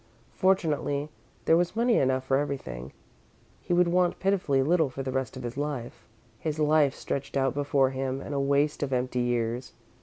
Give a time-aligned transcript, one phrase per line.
[0.33, 1.11] Fortunately
[1.45, 2.91] there was money enough for everything
[3.61, 6.07] he would want pitifully little for the rest of his life.
[6.39, 9.73] His life stretched out before him in a waste of empty years.